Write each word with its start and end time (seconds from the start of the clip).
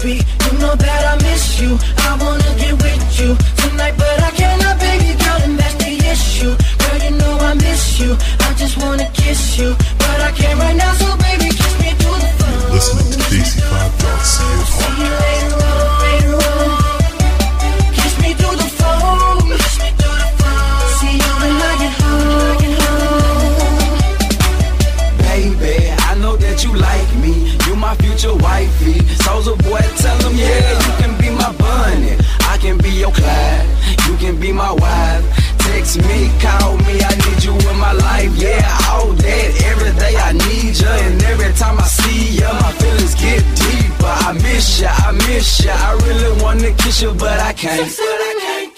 Baby, 0.00 0.16
you 0.16 0.58
know 0.60 0.74
that 0.76 1.02
I 1.12 1.16
miss 1.28 1.60
you. 1.60 1.76
I 2.08 2.16
wanna 2.16 2.50
get 2.56 2.72
with 2.72 3.20
you 3.20 3.36
tonight, 3.60 3.92
but 3.98 4.16
I 4.24 4.30
cannot, 4.32 4.80
baby 4.80 5.12
girl, 5.12 5.40
and 5.44 5.58
that's 5.58 5.74
the 5.74 5.92
issue. 5.92 6.56
Girl, 6.56 6.98
you 7.04 7.18
know 7.18 7.36
I 7.36 7.52
miss 7.52 8.00
you. 8.00 8.16
I 8.40 8.54
just 8.56 8.78
wanna 8.78 9.10
kiss 9.12 9.58
you, 9.58 9.76
but 9.98 10.20
I 10.24 10.32
can't 10.32 10.58
right 10.58 10.74
now, 10.74 10.94
so 10.94 11.16
baby, 11.18 11.52
kiss 11.52 11.74
me 11.84 11.92
through 12.00 12.16
the 12.16 12.32
phone. 12.40 12.72
Listening 12.72 13.12
to 13.12 13.18
DC5.ca 13.28 14.10
See 14.24 15.04
you 15.04 15.19
you, 47.02 47.14
but 47.14 47.40
I 47.40 47.52
can't. 47.52 48.69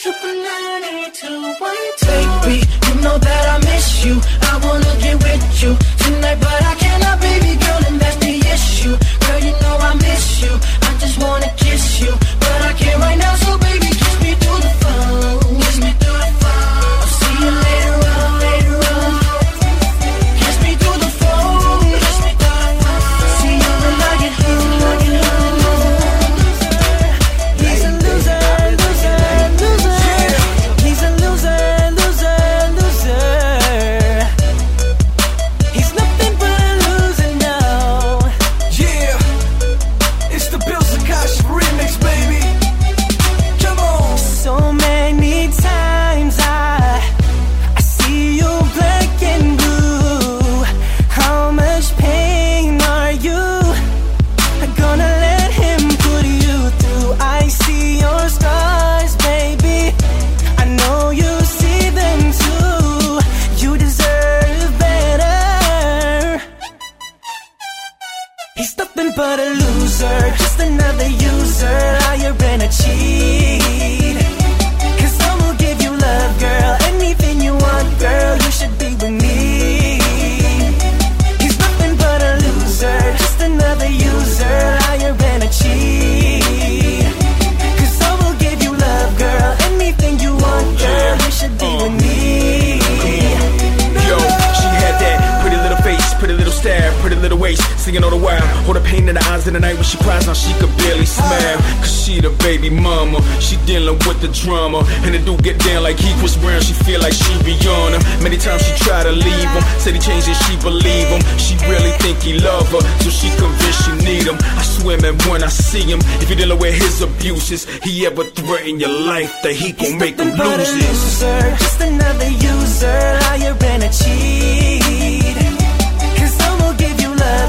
Singing 97.93 98.05
all 98.05 98.11
the 98.11 98.25
while. 98.25 98.43
All 98.67 98.75
the 98.75 98.81
pain 98.81 99.09
in 99.09 99.15
the 99.15 99.25
eyes 99.29 99.47
in 99.47 99.55
the 99.55 99.61
night 99.61 99.75
when 99.75 99.85
she 99.85 99.99
cries, 99.99 100.27
now 100.27 100.33
she 100.33 100.53
could 100.55 100.73
barely 100.79 101.05
smile. 101.05 101.59
Cause 101.85 101.93
she 101.93 102.21
the 102.21 102.31
baby 102.41 102.71
mama, 102.71 103.21
she 103.41 103.57
dealing 103.67 103.99
with 104.07 104.21
the 104.21 104.29
drama. 104.29 104.81
And 105.05 105.15
the 105.15 105.19
dude 105.19 105.43
get 105.43 105.59
down 105.61 105.83
like 105.83 105.99
he 105.99 106.11
was 106.23 106.39
wearing, 106.39 106.63
she 106.63 106.73
feel 106.73 107.01
like 107.01 107.13
she 107.13 107.33
be 107.45 107.55
on 107.69 107.93
her. 107.93 108.03
Many 108.23 108.37
times 108.37 108.65
she 108.65 108.73
try 108.85 109.03
to 109.03 109.13
leave 109.13 109.51
him, 109.53 109.63
said 109.79 109.95
he 109.95 110.01
changed 110.01 110.29
and 110.29 110.37
she 110.45 110.57
believe 110.65 111.09
him. 111.13 111.23
She 111.37 111.55
really 111.69 111.93
think 112.01 112.23
he 112.23 112.39
love 112.39 112.69
her, 112.73 112.83
so 113.05 113.11
she 113.11 113.29
convinced 113.37 113.85
she 113.85 113.93
need 114.09 114.25
him. 114.25 114.39
I 114.41 114.63
swear, 114.63 114.99
man, 115.01 115.19
when 115.29 115.43
I 115.43 115.49
see 115.49 115.85
him, 115.85 116.01
if 116.23 116.31
you 116.31 116.37
dealing 116.37 116.59
with 116.59 116.75
his 116.75 117.03
abuses, 117.03 117.69
he 117.85 118.07
ever 118.07 118.25
threaten 118.25 118.81
your 118.81 118.95
life, 119.05 119.33
that 119.43 119.53
he 119.53 119.73
gon' 119.73 119.99
make 119.99 120.17
him 120.17 120.33
lose 120.33 120.73
it. 120.81 121.59
just 121.61 121.81
another 121.81 122.31
user, 122.31 122.99
liar 123.29 123.57
and 123.61 123.83
a 123.85 123.91
cheat. 123.93 125.22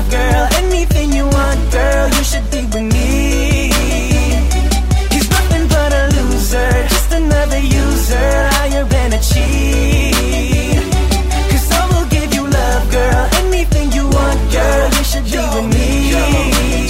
Girl, 0.09 0.47
anything 0.63 1.11
you 1.13 1.25
want, 1.25 1.59
girl, 1.71 2.07
you 2.09 2.23
should 2.23 2.49
be 2.51 2.61
with 2.73 2.87
me. 2.93 3.71
He's 5.11 5.29
nothing 5.29 5.67
but 5.67 5.91
a 5.93 6.03
loser, 6.15 6.71
just 6.87 7.11
another 7.11 7.59
user, 7.59 8.29
liar 8.53 8.87
and 9.01 9.13
a 9.13 9.19
cheat. 9.19 10.75
Cause 11.51 11.71
I 11.71 11.83
will 11.91 12.07
give 12.09 12.33
you 12.33 12.47
love, 12.47 12.91
girl, 12.91 13.29
anything 13.45 13.91
you 13.91 14.05
want, 14.07 14.39
girl, 14.51 14.89
you 14.97 15.03
should 15.03 15.25
be 15.25 15.37
with 15.37 15.67
me. 15.73 16.82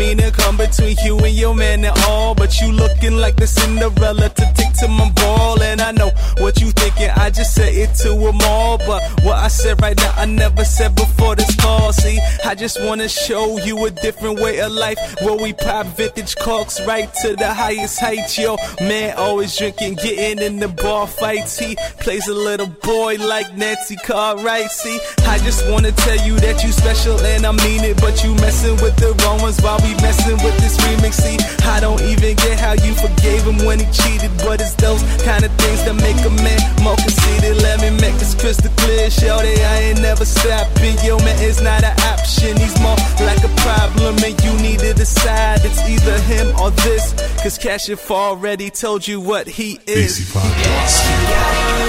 Mean 0.00 0.16
to 0.16 0.30
come 0.30 0.56
between 0.56 0.96
you 1.04 1.18
and 1.18 1.34
your 1.36 1.54
man 1.54 1.84
at 1.84 1.96
all, 2.08 2.34
but 2.34 2.58
you 2.58 2.72
looking 2.72 3.16
like 3.16 3.36
the 3.36 3.46
Cinderella 3.46 4.30
to 4.30 4.52
take 4.54 4.72
to 4.80 4.88
my 4.88 5.10
ball, 5.10 5.60
and 5.62 5.78
I 5.78 5.92
know 5.92 6.10
what 6.38 6.58
you 6.62 6.70
thinking. 6.70 7.10
I 7.10 7.28
just 7.28 7.54
said 7.54 7.74
it 7.74 7.94
to 7.96 8.08
them 8.08 8.40
all, 8.44 8.78
but 8.78 9.02
what 9.24 9.36
I 9.36 9.48
said 9.48 9.80
right 9.82 9.96
now 9.98 10.12
I 10.16 10.24
never 10.24 10.64
said 10.64 10.94
before 10.94 11.36
this 11.36 11.54
call. 11.56 11.92
See, 11.92 12.18
I 12.46 12.54
just 12.54 12.80
wanna 12.80 13.08
show 13.10 13.58
you 13.58 13.84
a 13.84 13.90
different 13.90 14.40
way 14.40 14.60
of 14.60 14.72
life 14.72 14.98
where 15.20 15.36
we 15.36 15.52
pop 15.52 15.86
vintage 15.98 16.34
corks 16.36 16.80
right 16.86 17.12
to 17.22 17.36
the 17.36 17.52
highest 17.52 18.00
height. 18.00 18.38
Yo, 18.38 18.56
man, 18.80 19.14
always 19.18 19.54
drinking, 19.58 19.96
getting 19.96 20.42
in 20.42 20.60
the 20.60 20.68
bar 20.68 21.06
fights. 21.06 21.58
He 21.58 21.76
plays 22.00 22.26
a 22.26 22.34
little 22.34 22.72
boy 22.82 23.16
like 23.16 23.54
Nancy 23.54 23.96
Cartwright. 23.96 24.70
See, 24.70 24.98
I 25.26 25.36
just 25.38 25.68
wanna 25.68 25.92
tell 25.92 26.26
you 26.26 26.40
that 26.40 26.64
you 26.64 26.72
special 26.72 27.20
and 27.20 27.44
I 27.44 27.52
mean 27.52 27.84
it, 27.84 28.00
but 28.00 28.24
you 28.24 28.34
messing 28.36 28.76
with 28.80 28.96
the 28.96 29.12
wrong 29.22 29.42
ones 29.42 29.60
while 29.60 29.78
we 29.82 29.89
messing 30.00 30.38
with 30.44 30.56
this 30.62 30.76
remix. 30.86 31.14
See, 31.20 31.38
I 31.66 31.80
don't 31.80 32.00
even 32.02 32.36
get 32.36 32.58
how 32.58 32.72
you 32.72 32.94
forgave 32.94 33.42
him 33.44 33.66
when 33.66 33.78
he 33.80 33.86
cheated, 33.90 34.30
but 34.38 34.60
it's 34.60 34.74
those 34.74 35.02
kind 35.22 35.44
of 35.44 35.50
things 35.58 35.84
that 35.84 35.96
make 35.98 36.18
a 36.24 36.32
man 36.42 36.60
more 36.82 36.96
conceited. 36.96 37.62
Let 37.62 37.80
me 37.80 37.90
make 38.00 38.16
this 38.22 38.34
crystal 38.34 38.70
clear, 38.76 39.10
shorty. 39.10 39.54
I 39.62 39.90
ain't 39.90 40.00
never 40.00 40.24
stopping. 40.24 40.96
Yo, 41.04 41.18
man, 41.18 41.36
it's 41.38 41.60
not 41.60 41.84
an 41.84 41.96
option. 42.12 42.56
He's 42.56 42.78
more 42.80 42.96
like 43.26 43.42
a 43.44 43.52
problem, 43.60 44.16
and 44.22 44.34
you 44.44 44.52
need 44.62 44.80
to 44.80 44.94
decide 44.94 45.60
it's 45.64 45.80
either 45.88 46.18
him 46.22 46.54
or 46.60 46.70
this. 46.70 47.12
Cause 47.42 47.58
Kashif 47.58 48.10
already 48.10 48.70
told 48.70 49.06
you 49.06 49.20
what 49.20 49.46
he 49.46 49.80
is. 49.86 50.18
DC5.ca. 50.20 51.80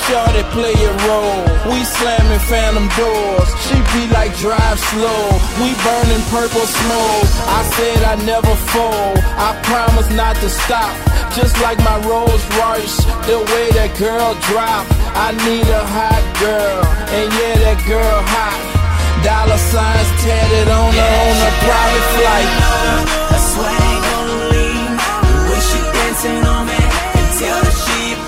Shorty 0.04 0.44
play 0.52 0.76
a 0.76 0.92
role. 1.08 1.42
We 1.72 1.82
slamming 1.82 2.44
phantom 2.46 2.86
doors. 2.94 3.48
She 3.66 3.76
be 3.96 4.06
like 4.12 4.36
drive 4.38 4.78
slow. 4.78 5.24
We 5.58 5.72
burning 5.82 6.24
purple 6.30 6.66
smoke. 6.68 7.28
I 7.58 7.60
said 7.74 8.04
I 8.04 8.14
never 8.24 8.54
fold. 8.70 9.18
I 9.40 9.56
promise 9.64 10.10
not 10.12 10.36
to 10.36 10.48
stop. 10.48 10.94
Just 11.34 11.60
like 11.60 11.78
my 11.80 11.98
Rolls 12.08 12.44
Royce, 12.56 13.04
the 13.28 13.36
way 13.52 13.66
that 13.76 13.92
girl 13.98 14.32
drop. 14.48 14.88
I 15.12 15.36
need 15.44 15.68
a 15.68 15.84
hot 15.84 16.24
girl, 16.40 16.80
and 17.12 17.28
yeah, 17.28 17.56
that 17.60 17.80
girl 17.84 18.18
hot. 18.32 18.56
Dollar 19.20 19.60
signs 19.60 20.10
tatted 20.24 20.68
on 20.72 20.96
her 20.96 21.12
on 21.28 21.36
a 21.36 21.52
private 21.60 22.06
flight. 22.16 22.50
Her 23.32 23.42
swag 23.52 24.00
on 24.16 24.28
lean, 24.48 24.92
the 25.28 25.36
way 25.50 25.60
she 25.60 25.80
dancing 25.92 26.40
on 26.46 26.62
me, 26.72 26.80
can 27.38 27.64
the 27.64 27.70
that 27.70 28.25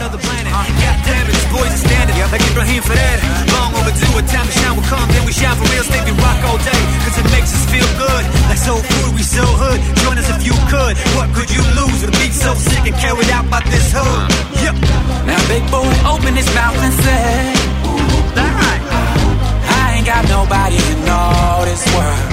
another 0.00 0.16
planet. 0.16 0.48
God 0.48 0.98
damn 1.04 1.28
it, 1.28 1.36
these 1.36 1.50
boys 1.52 1.68
are 1.76 1.84
standing. 1.84 2.16
Like 2.32 2.40
Ibrahim 2.48 2.80
that. 2.88 3.18
Long 3.52 3.70
overdue, 3.76 4.16
a 4.16 4.22
time 4.24 4.48
to 4.48 4.54
shine 4.56 4.72
will 4.72 4.88
come. 4.88 5.04
Then 5.12 5.28
we 5.28 5.32
shine 5.36 5.52
for 5.60 5.68
real, 5.68 5.84
stay 5.84 6.00
we 6.08 6.16
rock 6.16 6.40
all 6.48 6.56
day. 6.56 6.82
Cause 7.04 7.20
it 7.20 7.28
makes 7.28 7.52
us 7.52 7.64
feel 7.68 7.84
good. 8.00 8.24
Like 8.48 8.56
soul 8.56 8.80
food, 8.80 9.12
we 9.12 9.20
so 9.20 9.44
hood. 9.44 9.78
Join 10.00 10.16
us 10.16 10.28
if 10.32 10.40
you 10.40 10.56
could. 10.72 10.96
What 11.20 11.28
could 11.36 11.52
you 11.52 11.60
lose 11.76 12.00
with 12.00 12.14
a 12.14 12.16
beat 12.16 12.32
so 12.32 12.56
sick 12.56 12.88
and 12.88 12.96
carried 12.96 13.28
out 13.28 13.44
by 13.52 13.60
this 13.68 13.92
hood? 13.92 14.24
Yep. 14.64 14.76
Now 15.28 15.40
big 15.52 15.64
boy 15.68 15.92
open 16.08 16.32
his 16.32 16.48
mouth 16.56 16.80
and 16.80 16.94
say, 17.04 17.28
That 18.40 18.52
right. 18.56 18.82
I 19.68 20.00
ain't 20.00 20.06
got 20.08 20.24
nobody 20.32 20.80
in 20.80 21.04
all 21.12 21.68
this 21.68 21.84
world. 21.92 22.29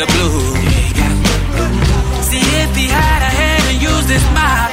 The 0.00 0.06
blues. 0.06 0.44
See 2.24 2.38
if 2.38 2.74
he 2.74 2.86
had 2.86 3.20
a 3.22 3.30
hand 3.38 3.64
and 3.68 3.82
used 3.82 4.08
his 4.08 4.24
mouth. 4.32 4.69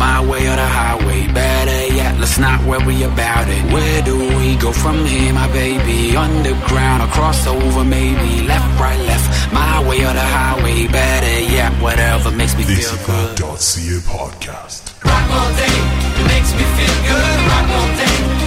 My 0.00 0.18
way 0.26 0.48
or 0.48 0.56
the 0.56 0.70
highway. 0.80 1.20
Better 1.32 1.94
yet, 1.94 2.18
let's 2.18 2.38
not 2.38 2.58
worry 2.64 3.02
about 3.02 3.46
it. 3.48 3.62
Where 3.70 4.00
do 4.02 4.16
we 4.38 4.56
go 4.56 4.72
from 4.72 5.04
here, 5.04 5.32
my 5.34 5.46
baby? 5.52 6.16
Underground 6.16 7.02
or 7.04 7.10
crossover, 7.16 7.86
maybe. 7.86 8.30
Left, 8.48 8.80
right, 8.80 8.98
left, 9.10 9.28
my 9.52 9.76
way 9.86 10.00
or 10.08 10.14
the 10.20 10.28
highway. 10.38 10.88
Better 10.88 11.36
yet, 11.52 11.70
whatever 11.82 12.30
makes 12.30 12.56
me 12.56 12.64
this 12.64 12.90
feel 12.90 13.06
good. 13.06 13.36
DC5.ca 13.36 13.98
podcast. 14.12 14.82
rock 15.04 15.28
all 15.38 15.50
day. 15.62 15.78
it 16.18 16.26
Makes 16.32 16.50
me 16.58 16.64
feel 16.76 16.96
good, 17.10 17.38
rock 17.52 17.68
all 17.76 17.90
day. 18.00 18.39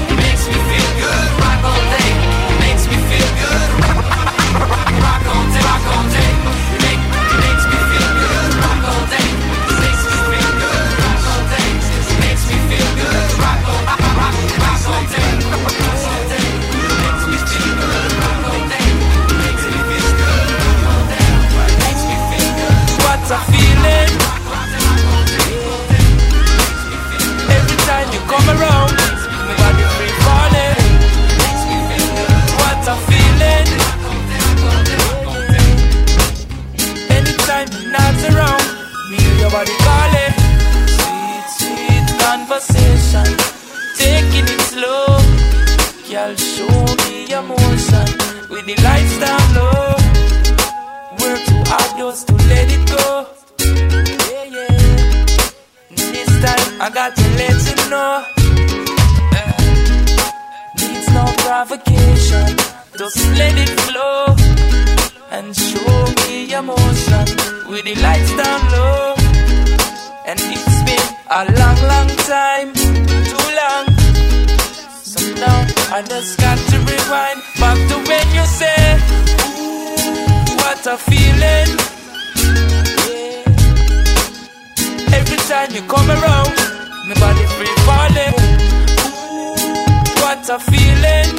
Emotion 47.43 48.05
with 48.49 48.65
the 48.65 48.75
lights 48.87 49.15
down 49.23 49.45
low. 49.55 49.95
Work 51.21 51.41
too 51.49 51.63
hard 51.71 51.91
just 51.97 52.27
to 52.27 52.33
let 52.51 52.67
it 52.75 52.83
go. 52.95 53.05
Yeah, 54.31 54.45
yeah. 54.55 54.75
This 56.13 56.31
time 56.45 56.81
I 56.81 56.89
got 56.93 57.15
to 57.15 57.25
let 57.39 57.57
you 57.69 57.77
know. 57.91 58.13
Eh. 59.39 59.53
Needs 60.79 61.07
no 61.17 61.25
provocation, 61.43 62.45
just 62.97 63.19
let 63.39 63.55
it 63.63 63.71
flow 63.87 64.35
and 65.31 65.55
show 65.55 65.97
me 66.23 66.53
emotion 66.53 67.25
with 67.69 67.83
the 67.89 67.95
lights 68.05 68.31
down 68.41 68.61
low. 68.71 69.15
And 70.27 70.39
it's 70.39 70.77
been 70.87 71.07
a 71.29 71.41
long, 71.59 71.79
long 71.91 72.09
time, 72.31 72.69
I 75.93 76.01
just 76.01 76.39
got 76.39 76.57
to 76.57 76.77
rewind 76.89 77.39
back 77.61 77.77
to 77.89 77.95
when 78.09 78.25
you 78.33 78.45
say, 78.49 78.97
Ooh, 79.45 79.93
what 80.57 80.81
a 80.89 80.97
feeling. 80.97 81.69
Yeah. 83.05 83.45
Every 85.13 85.37
time 85.45 85.69
you 85.69 85.85
come 85.85 86.09
around, 86.09 86.57
my 87.05 87.13
body 87.21 87.45
free 87.53 87.77
falling. 87.85 88.33
Ooh, 89.05 89.53
what 90.17 90.41
a 90.49 90.57
feeling. 90.57 91.29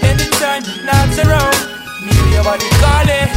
Anytime 0.00 0.64
you're 0.64 0.84
not 0.88 1.12
around, 1.28 1.58
me 2.08 2.12
hear 2.16 2.40
your 2.40 2.44
body 2.44 2.70
calling. 2.80 3.28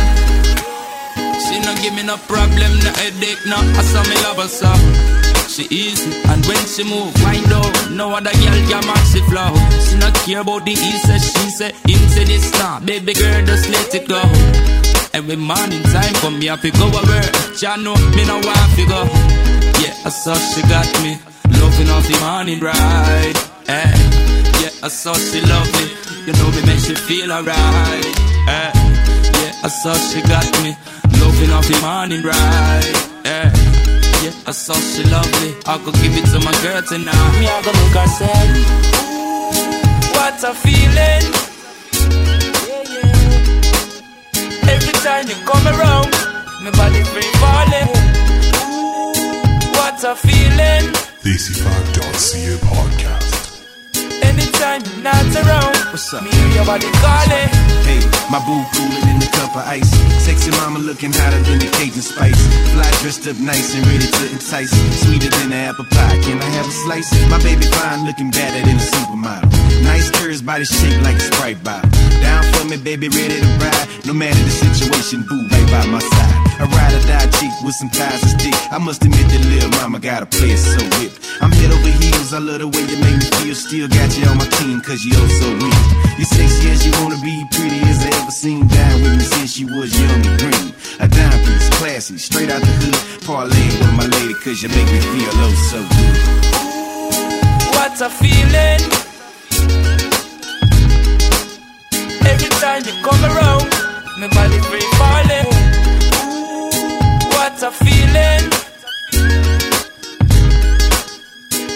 She 1.43 1.59
no 1.59 1.75
give 1.83 1.93
me 1.93 2.03
no 2.03 2.15
problem, 2.15 2.71
no 2.87 2.91
headache, 2.95 3.43
no. 3.47 3.57
I 3.59 3.83
saw 3.83 4.01
me 4.07 4.15
love 4.23 4.37
her 4.37 4.47
so. 4.47 5.11
She 5.51 5.67
easy, 5.69 6.09
and 6.29 6.45
when 6.45 6.65
she 6.65 6.85
move, 6.85 7.13
wind 7.25 7.51
up. 7.51 7.80
No 7.89 8.13
other 8.15 8.31
girl 8.31 8.59
can 8.69 8.83
match 8.85 9.11
the 9.13 9.21
flow. 9.29 9.51
She 9.85 9.97
not 9.97 10.13
care 10.25 10.41
about 10.41 10.65
the 10.65 10.71
he 10.71 10.91
said, 11.05 11.21
she 11.21 11.49
said, 11.49 11.73
him 11.85 12.01
say 12.09 12.23
this 12.25 12.51
now. 12.53 12.79
Baby 12.79 13.13
girl, 13.13 13.45
just 13.45 13.69
let 13.69 13.93
it 13.95 14.07
go. 14.07 14.21
Every 15.13 15.35
morning 15.35 15.83
time 15.91 16.13
for 16.15 16.31
me, 16.31 16.49
I 16.49 16.55
pick 16.55 16.73
go 16.73 16.87
work. 16.87 17.31
Jah 17.59 17.75
know 17.75 17.95
me 18.15 18.23
no 18.25 18.39
want 18.39 18.71
to 18.79 18.83
go. 18.87 19.01
Yeah, 19.83 20.07
I 20.07 20.09
saw 20.09 20.35
she 20.35 20.61
got 20.63 20.87
me 21.03 21.19
loving 21.59 21.89
off 21.89 22.07
the 22.07 22.17
morning 22.21 22.59
ride. 22.59 23.37
Eh. 23.67 23.91
Yeah, 24.61 24.71
I 24.83 24.87
saw 24.87 25.13
she 25.13 25.41
love 25.41 25.67
me. 25.73 25.85
You 26.25 26.33
know 26.33 26.49
me 26.51 26.61
make 26.65 26.79
she 26.79 26.95
feel 26.95 27.31
alright. 27.31 28.05
Eh. 28.47 28.71
Yeah, 29.41 29.53
I 29.63 29.67
saw 29.67 29.93
she 29.93 30.21
got 30.21 30.47
me 30.63 30.77
loving 31.19 31.51
off 31.51 31.67
the 31.67 31.79
morning 31.81 32.23
right. 32.23 33.10
Yeah. 34.21 34.29
Yeah, 34.29 34.47
I 34.47 34.51
saw 34.51 34.73
she 34.73 35.03
lovely. 35.03 35.55
I 35.65 35.77
could 35.83 35.95
give 35.95 36.13
it 36.15 36.25
to 36.29 36.39
my 36.45 36.53
girl 36.61 36.81
tonight. 36.83 37.39
Me, 37.39 37.47
I 37.47 37.61
go 37.65 37.71
look 37.73 37.97
her 37.97 38.07
say, 38.07 38.45
What 40.13 40.43
a 40.43 40.53
feeling. 40.53 41.25
Every 44.69 44.93
time 45.01 45.27
you 45.27 45.35
come 45.45 45.65
around, 45.67 46.11
my 46.61 46.71
body 46.77 47.03
free 47.03 47.31
falling. 47.41 47.89
What 49.73 50.03
a 50.03 50.15
feeling. 50.15 50.93
DC5.ca 51.23 52.57
podcast. 52.67 53.30
You're 54.61 55.01
not 55.01 55.25
around, 55.41 55.73
What's 55.89 56.13
up? 56.13 56.21
me 56.21 56.29
hear 56.29 56.61
your 56.61 56.65
body 56.65 56.85
calling. 57.01 57.49
Hey, 57.81 57.97
my 58.29 58.37
boo 58.45 58.61
cooler 58.77 59.01
than 59.09 59.17
a 59.17 59.25
cup 59.33 59.55
of 59.57 59.65
ice. 59.65 59.89
Sexy 60.21 60.51
mama 60.51 60.77
looking 60.77 61.11
hotter 61.11 61.41
than 61.49 61.57
the 61.57 61.65
Cajun 61.81 62.01
spice. 62.05 62.37
Fly 62.69 62.85
dressed 63.01 63.25
up 63.27 63.37
nice 63.41 63.73
and 63.73 63.81
ready 63.87 64.05
to 64.05 64.23
entice. 64.31 64.69
Sweeter 65.01 65.29
than 65.33 65.51
an 65.51 65.65
apple 65.65 65.85
pie. 65.89 66.19
Can 66.21 66.37
I 66.39 66.49
have 66.61 66.67
a 66.67 66.71
slice? 66.85 67.09
My 67.31 67.41
baby 67.41 67.65
fine 67.73 68.05
looking 68.05 68.29
better 68.29 68.61
than 68.61 68.77
a 68.77 68.85
supermodel. 68.85 69.49
Nice 69.83 70.11
curves, 70.11 70.43
body 70.43 70.65
shaped 70.65 71.01
like 71.01 71.15
a 71.15 71.25
sprite 71.25 71.63
bottle. 71.63 71.89
Down 72.21 72.43
for 72.53 72.65
me, 72.69 72.77
baby, 72.77 73.09
ready 73.09 73.41
to 73.41 73.47
ride. 73.57 73.87
No 74.05 74.13
matter 74.13 74.37
the 74.45 74.51
situation, 74.51 75.25
boo, 75.27 75.41
right 75.49 75.67
by 75.73 75.85
my 75.89 75.99
side. 75.99 76.40
A 76.61 76.65
ride 76.65 76.93
or 76.93 77.01
die 77.09 77.25
cheek 77.41 77.49
with 77.65 77.73
some 77.73 77.89
thighs 77.89 78.21
and 78.21 78.37
stick. 78.37 78.53
I 78.69 78.77
must 78.77 79.01
admit 79.01 79.25
that 79.33 79.41
little 79.49 79.73
mama 79.81 79.97
got 79.97 80.21
a 80.21 80.27
play 80.27 80.55
so 80.55 80.77
whip. 81.01 81.09
I'm 81.41 81.49
head 81.49 81.73
over 81.73 81.89
heels. 81.89 82.33
I 82.33 82.37
love 82.37 82.61
the 82.61 82.69
way 82.69 82.85
you 82.85 83.01
make 83.01 83.17
me 83.17 83.25
feel. 83.41 83.55
Still 83.57 83.89
got 83.89 84.13
you 84.13 84.29
on 84.29 84.37
my 84.37 84.45
team, 84.61 84.77
cause 84.79 85.01
you 85.01 85.17
oh 85.17 85.29
so 85.41 85.49
weak. 85.57 85.81
You 86.21 86.25
sexy 86.29 86.69
as 86.69 86.85
you 86.85 86.93
wanna 87.01 87.17
be, 87.25 87.33
pretty 87.49 87.81
as 87.89 88.05
I 88.05 88.13
ever 88.21 88.29
seen. 88.29 88.67
Down 88.69 89.01
with 89.01 89.17
me 89.17 89.25
since 89.25 89.57
you 89.57 89.73
was 89.73 89.89
young 89.89 90.21
and 90.21 90.37
green. 90.37 90.69
A 91.01 91.09
dime 91.09 91.41
piece, 91.49 91.65
classy, 91.81 92.21
straight 92.21 92.53
out 92.53 92.61
the 92.61 92.73
hood. 92.77 92.97
Parlaying 93.25 93.75
with 93.81 93.93
my 93.97 94.05
lady, 94.21 94.37
cause 94.45 94.61
you 94.61 94.69
make 94.69 94.85
me 94.85 95.01
feel 95.01 95.33
oh 95.41 95.55
so 95.65 95.81
good. 95.81 96.17
What 97.73 97.97
a 98.05 98.09
feeling. 98.21 98.85
Every 102.21 102.51
time 102.61 102.85
you 102.85 102.93
come 103.01 103.21
around, 103.33 103.65
my 104.21 104.29
body 104.29 104.61
free 104.69 104.85
falling. 105.01 105.50
What 107.61 107.73
a 107.73 107.85
feeling. 107.85 108.45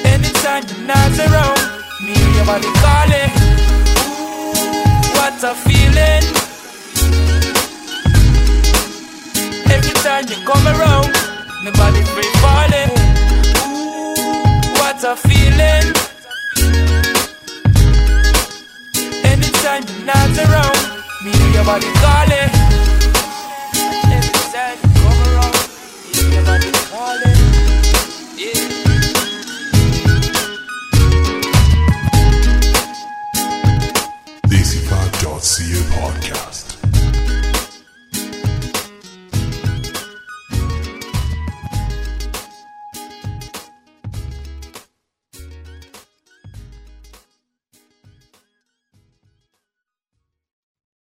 Anytime 0.03 0.63
you're 0.67 0.87
not 0.87 1.13
around, 1.19 1.61
me 2.01 2.15
hear 2.15 2.31
your 2.37 2.45
body 2.47 2.71
calling. 2.81 3.31
Ooh, 4.01 4.55
What 5.13 5.43
a 5.43 5.53
feeling. 5.53 6.25
Every 9.69 9.93
time 10.01 10.25
you 10.27 10.37
come 10.49 10.65
around, 10.65 11.13
my 11.63 11.69
body 11.77 12.01
free 12.01 12.33
falling. 12.41 12.89
Ooh, 13.61 14.15
What 14.81 15.03
a 15.03 15.15
feeling. 15.15 15.93
Anytime 19.23 19.83
you're 19.87 20.05
not 20.07 20.35
around, 20.49 20.79
me 21.23 21.31
hear 21.31 21.51
your 21.53 21.65
body 21.65 21.91
calling. 22.01 22.54
Every 26.97 27.24